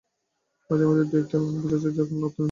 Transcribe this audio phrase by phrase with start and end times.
[0.69, 2.39] মাঝে-মাঝে দু- একটা লাইন বোঝা যায়, যার কোনো অর্থ নেই।